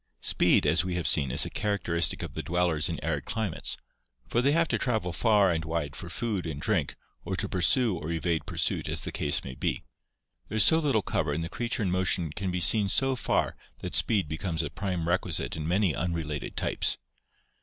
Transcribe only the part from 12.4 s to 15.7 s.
be seen so far that speed becomes a prime requisite in